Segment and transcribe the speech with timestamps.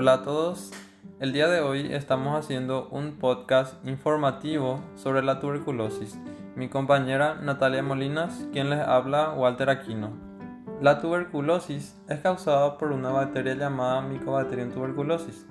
[0.00, 0.70] Hola a todos,
[1.18, 6.16] el día de hoy estamos haciendo un podcast informativo sobre la tuberculosis.
[6.54, 10.12] Mi compañera Natalia Molinas, quien les habla Walter Aquino.
[10.80, 15.48] La tuberculosis es causada por una bacteria llamada Mycobacterium tuberculosis.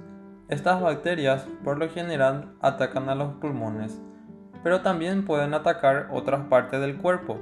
[0.47, 4.01] Estas bacterias por lo general atacan a los pulmones,
[4.63, 7.37] pero también pueden atacar otras partes del cuerpo,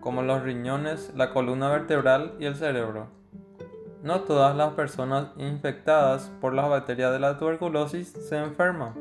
[0.00, 3.08] como los riñones, la columna vertebral y el cerebro.
[4.02, 8.94] No todas las personas infectadas por las bacterias de la tuberculosis se enferman.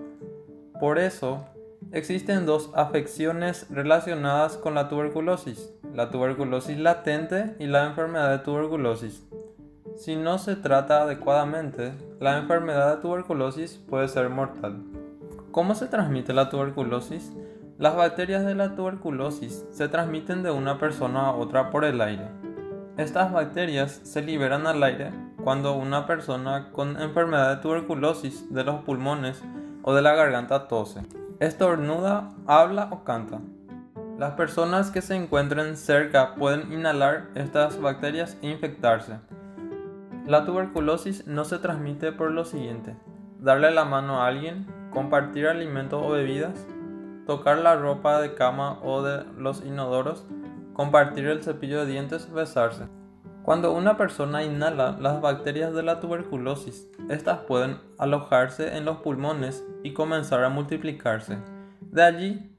[0.80, 1.46] Por eso,
[1.92, 9.24] existen dos afecciones relacionadas con la tuberculosis, la tuberculosis latente y la enfermedad de tuberculosis.
[9.96, 14.84] Si no se trata adecuadamente, la enfermedad de tuberculosis puede ser mortal.
[15.52, 17.32] ¿Cómo se transmite la tuberculosis?
[17.78, 22.28] Las bacterias de la tuberculosis se transmiten de una persona a otra por el aire.
[22.98, 25.12] Estas bacterias se liberan al aire
[25.44, 29.44] cuando una persona con enfermedad de tuberculosis de los pulmones
[29.84, 31.02] o de la garganta tose,
[31.42, 33.42] estornuda, habla o canta.
[34.18, 39.20] Las personas que se encuentren cerca pueden inhalar estas bacterias e infectarse.
[40.26, 42.96] La tuberculosis no se transmite por lo siguiente.
[43.40, 46.66] Darle la mano a alguien, compartir alimentos o bebidas,
[47.28, 50.26] tocar la ropa de cama o de los inodoros,
[50.76, 52.84] compartir el cepillo de dientes, besarse.
[53.44, 59.64] Cuando una persona inhala las bacterias de la tuberculosis, estas pueden alojarse en los pulmones
[59.84, 61.38] y comenzar a multiplicarse.
[61.80, 62.52] De allí,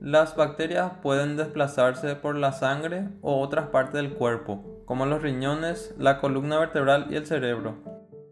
[0.00, 5.94] las bacterias pueden desplazarse por la sangre o otras partes del cuerpo, como los riñones,
[5.98, 7.74] la columna vertebral y el cerebro.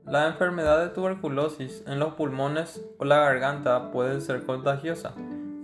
[0.06, 5.12] La enfermedad de tuberculosis en los pulmones o la garganta puede ser contagiosa.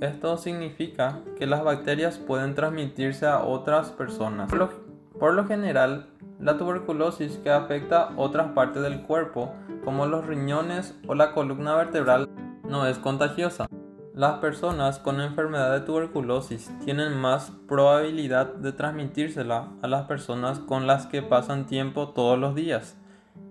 [0.03, 4.51] Esto significa que las bacterias pueden transmitirse a otras personas.
[4.51, 6.09] Por lo, general,
[6.41, 12.29] la tuberculosis que afecta otras partes del cuerpo, como los riñones o la columna vertebral,
[12.65, 13.69] no es contagiosa.
[14.13, 20.89] Las personas con enfermedad de tuberculosis tienen más probabilidad de transmitírsela a las personas con
[20.89, 22.97] las que pasan tiempo todos los días.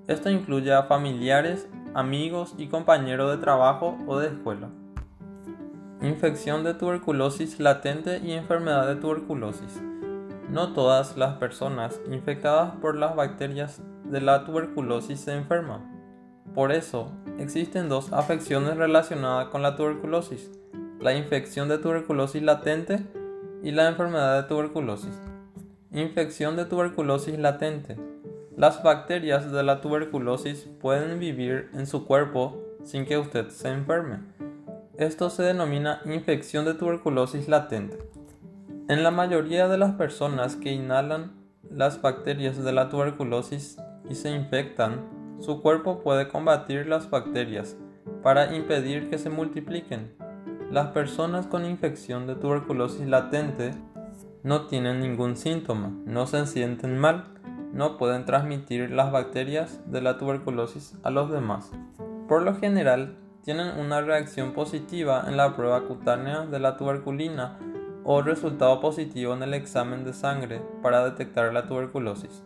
[0.08, 4.68] Esto incluye a familiares, amigos y compañeros de trabajo o de escuela
[6.02, 9.82] infección de tuberculosis latente y enfermedad de tuberculosis.
[10.50, 16.02] No todas las personas infectadas por las bacterias de la tuberculosis se enferman.
[16.56, 20.50] Por eso, existen dos afecciones relacionadas con la tuberculosis,
[21.00, 23.00] la infección de tuberculosis latente
[23.62, 25.14] y la enfermedad de tuberculosis.
[25.92, 27.98] Infección de tuberculosis latente.
[28.58, 34.20] Las bacterias de la tuberculosis pueden vivir en su cuerpo sin que usted se enferme.
[35.02, 37.98] Esto se denomina infección de tuberculosis latente.
[38.88, 41.32] En la mayoría de las personas que inhalan
[41.68, 47.78] las bacterias de la tuberculosis y se infectan, su cuerpo puede combatir las bacterias
[48.22, 50.14] para impedir que se multipliquen.
[50.70, 53.74] Las personas con infección de tuberculosis latente
[54.44, 57.24] no tienen ningún síntoma, no se sienten mal,
[57.74, 61.72] no pueden transmitir las bacterias de la tuberculosis a los demás.
[62.28, 67.58] Por lo general, tienen una reacción positiva en la prueba cutánea de la tuberculina
[68.04, 72.44] o resultado positivo en el examen de sangre para detectar la tuberculosis.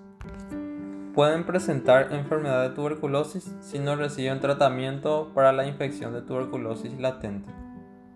[1.13, 7.49] Pueden presentar enfermedad de tuberculosis si no reciben tratamiento para la infección de tuberculosis latente.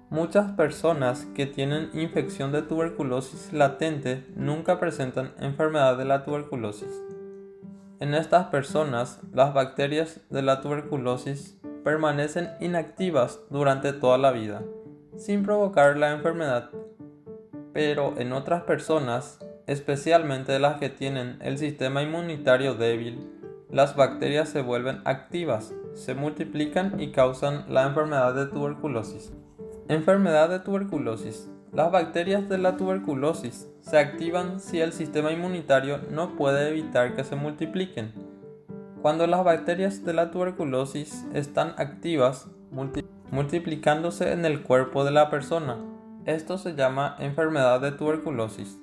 [0.10, 6.90] Muchas personas que tienen infección de tuberculosis latente nunca presentan enfermedad de la tuberculosis.
[8.00, 14.62] En estas personas, las bacterias de la tuberculosis permanecen inactivas durante toda la vida,
[15.18, 16.70] sin provocar la enfermedad.
[17.74, 23.30] Pero en otras personas, especialmente las que tienen el sistema inmunitario débil,
[23.70, 29.32] las bacterias se vuelven activas, se multiplican y causan la enfermedad de tuberculosis.
[29.88, 31.50] Enfermedad de tuberculosis.
[31.72, 37.24] Las bacterias de la tuberculosis se activan si el sistema inmunitario no puede evitar que
[37.24, 38.29] se multipliquen
[39.02, 42.50] cuando las bacterias de la tuberculosis están activas,
[43.32, 45.78] multiplicándose en el cuerpo de la persona,
[46.26, 48.78] esto se llama enfermedad de tuberculosis.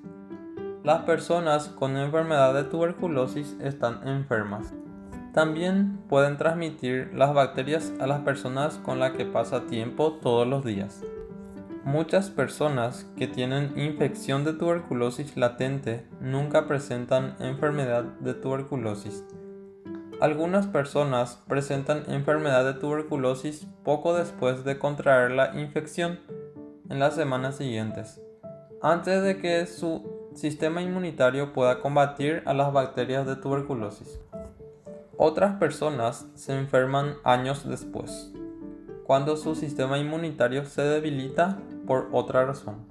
[0.82, 4.72] Las personas con enfermedad de tuberculosis están enfermas.
[5.34, 10.64] También pueden transmitir las bacterias a las personas con las que pasa tiempo todos los
[10.64, 11.02] días.
[11.84, 19.24] Muchas personas que tienen infección de tuberculosis latente nunca presentan enfermedad de tuberculosis
[20.20, 26.20] algunas personas presentan enfermedad de tuberculosis poco después de contraer la infección
[26.88, 28.20] en las semanas siguientes,
[28.80, 34.20] antes de que su sistema inmunitario pueda combatir a las bacterias de tuberculosis.
[35.18, 38.32] Otras personas se enferman años después,
[39.04, 42.86] cuando su sistema inmunitario se debilita por otra razón.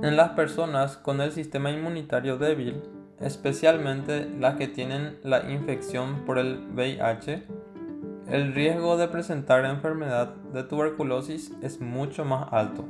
[0.00, 2.82] En las personas con el sistema inmunitario débil,
[3.20, 7.44] especialmente las que tienen la infección por el VIH,
[8.28, 12.84] el riesgo de presentar enfermedad de tuberculosis es mucho más alto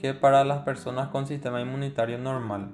[0.00, 2.72] que para las personas con sistema inmunitario normal.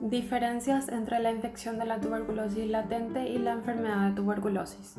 [0.00, 4.96] Diferencias entre la infección de la tuberculosis latente y la enfermedad de tuberculosis.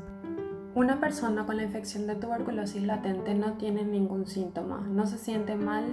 [0.75, 5.55] Una persona con la infección de tuberculosis latente no tiene ningún síntoma, no se siente
[5.55, 5.85] mal,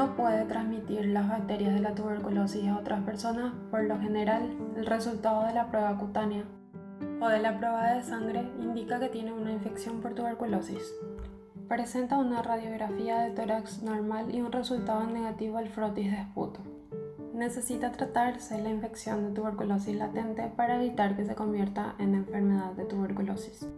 [0.00, 3.52] no puede transmitir las bacterias de la tuberculosis a otras personas.
[3.70, 6.44] Por lo general, el resultado de la prueba cutánea
[7.20, 10.94] o de la prueba de sangre indica que tiene una infección por tuberculosis.
[11.68, 16.60] Presenta una radiografía de tórax normal y un resultado negativo al frotis de esputo.
[17.34, 22.86] Necesita tratarse la infección de tuberculosis latente para evitar que se convierta en enfermedad de
[22.86, 23.68] tuberculosis.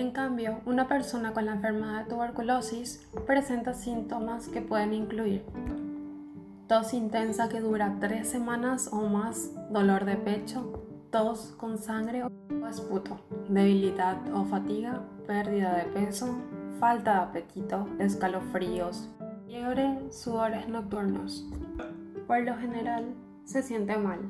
[0.00, 5.44] En cambio, una persona con la enfermedad de tuberculosis presenta síntomas que pueden incluir
[6.66, 12.30] tos intensa que dura tres semanas o más, dolor de pecho, tos con sangre o
[12.66, 13.20] esputo,
[13.50, 16.34] debilidad o fatiga, pérdida de peso,
[16.78, 19.10] falta de apetito, escalofríos,
[19.46, 21.46] fiebre, sudores nocturnos.
[22.26, 23.04] Por lo general,
[23.44, 24.20] se siente mal.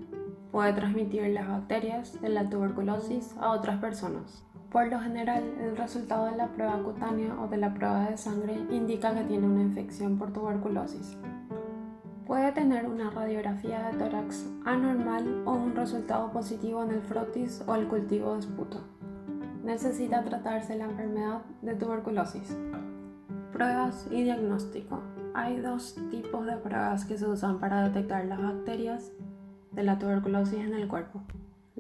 [0.51, 4.45] Puede transmitir las bacterias de la tuberculosis a otras personas.
[4.71, 8.55] Por lo general, el resultado de la prueba cutánea o de la prueba de sangre
[8.71, 11.19] indica que tiene una infección por tuberculosis.
[12.25, 17.75] Puede tener una radiografía de tórax anormal o un resultado positivo en el frotis o
[17.75, 18.85] el cultivo de esputo.
[19.65, 22.57] Necesita tratarse la enfermedad de tuberculosis.
[23.53, 25.01] Pruebas y diagnóstico.
[25.35, 29.11] Hay dos tipos de pruebas que se usan para detectar las bacterias
[29.73, 31.23] de la tuberculosis en el cuerpo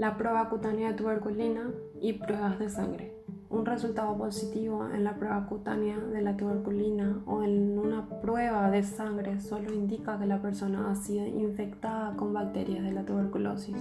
[0.00, 3.12] la prueba cutánea de tuberculina y pruebas de sangre.
[3.50, 8.82] Un resultado positivo en la prueba cutánea de la tuberculina o en una prueba de
[8.82, 13.76] sangre solo indica que la persona ha sido infectada con bacterias de la tuberculosis.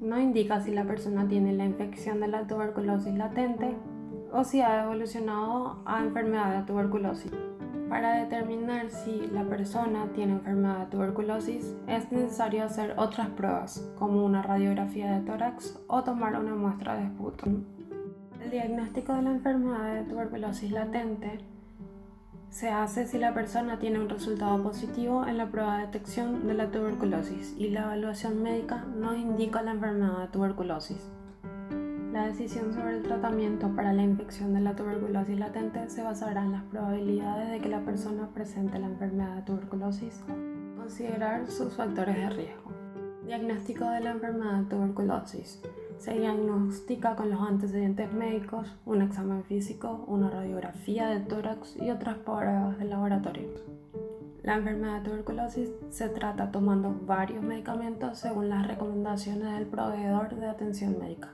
[0.00, 3.76] No indica si la persona tiene la infección de la tuberculosis latente
[4.32, 7.49] o si ha evolucionado a enfermedad de tuberculosis.
[7.90, 14.24] Para determinar si la persona tiene enfermedad de tuberculosis es necesario hacer otras pruebas, como
[14.24, 17.46] una radiografía de tórax o tomar una muestra de esputo.
[18.40, 21.40] El diagnóstico de la enfermedad de tuberculosis latente
[22.48, 26.54] se hace si la persona tiene un resultado positivo en la prueba de detección de
[26.54, 31.10] la tuberculosis y la evaluación médica no indica la enfermedad de tuberculosis.
[32.12, 36.50] La decisión sobre el tratamiento para la infección de la tuberculosis latente se basará en
[36.50, 40.20] las probabilidades de que la persona presente la enfermedad de tuberculosis.
[40.76, 42.72] Considerar sus factores de riesgo.
[43.24, 45.62] Diagnóstico de la enfermedad de tuberculosis.
[45.98, 52.18] Se diagnostica con los antecedentes médicos, un examen físico, una radiografía de tórax y otras
[52.18, 53.50] pruebas de laboratorio.
[54.42, 60.46] La enfermedad de tuberculosis se trata tomando varios medicamentos según las recomendaciones del proveedor de
[60.48, 61.28] atención médica.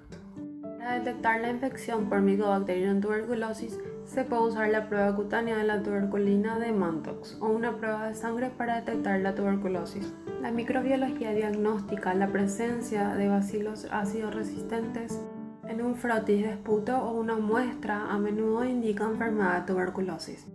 [0.87, 5.83] Para detectar la infección por Mycobacterium tuberculosis, se puede usar la prueba cutánea de la
[5.83, 10.15] tuberculina de Mantox o una prueba de sangre para detectar la tuberculosis.
[10.41, 15.21] La microbiología diagnostica la presencia de bacilos ácidos resistentes
[15.69, 20.47] en un frotis de esputo o una muestra a menudo indica enfermedad de tuberculosis.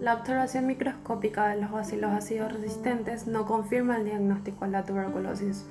[0.00, 5.64] La observación microscópica de los bacilos ácidos resistentes no confirma el diagnóstico de la tuberculosis,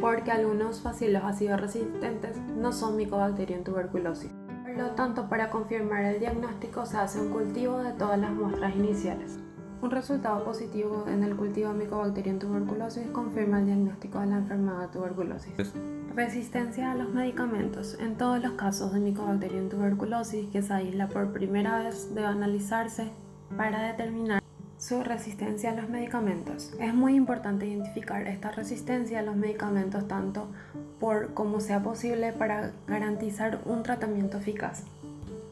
[0.00, 4.30] porque algunos bacilos ácidos resistentes no son Mycobacterium tuberculosis.
[4.62, 8.74] Por lo tanto, para confirmar el diagnóstico se hace un cultivo de todas las muestras
[8.76, 9.38] iniciales.
[9.80, 14.90] Un resultado positivo en el cultivo de Mycobacterium tuberculosis confirma el diagnóstico de la enfermedad
[14.90, 15.52] tuberculosis.
[16.14, 17.96] Resistencia a los medicamentos.
[18.00, 23.10] En todos los casos de Mycobacterium tuberculosis que se aísla por primera vez debe analizarse
[23.56, 24.42] para determinar
[24.88, 26.72] su resistencia a los medicamentos.
[26.80, 30.48] Es muy importante identificar esta resistencia a los medicamentos tanto
[30.98, 34.84] por como sea posible para garantizar un tratamiento eficaz.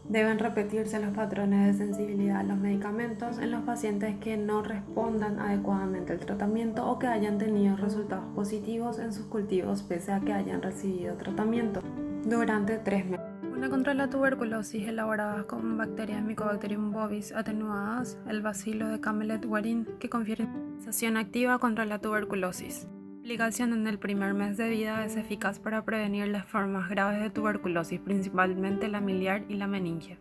[0.09, 5.38] Deben repetirse los patrones de sensibilidad a los medicamentos en los pacientes que no respondan
[5.38, 10.33] adecuadamente al tratamiento o que hayan tenido resultados positivos en sus cultivos pese a que
[10.33, 11.83] hayan recibido tratamiento
[12.25, 13.26] durante tres meses.
[13.57, 19.87] Una contra la tuberculosis elaborada con bacterias Mycobacterium bovis atenuadas, el bacilo de Camelot warin,
[19.99, 22.87] que confiere sensación activa contra la tuberculosis.
[23.21, 27.31] aplicación en el primer mes de vida es eficaz para prevenir las formas graves de
[27.31, 30.19] tuberculosis, principalmente la miliar y la meningia.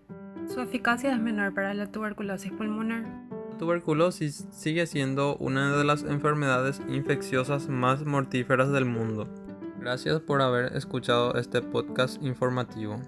[0.48, 3.04] Su eficacia es menor para la tuberculosis pulmonar.
[3.52, 9.28] La tuberculosis sigue siendo una de las enfermedades infecciosas más mortíferas del mundo
[9.86, 13.00] Gracias por haber escuchado este podcast informativo.